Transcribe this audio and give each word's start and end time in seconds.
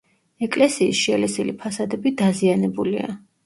ეკლესიის 0.47 1.03
შელესილი 1.03 1.55
ფასადები 1.61 2.15
დაზიანებულია. 2.25 3.17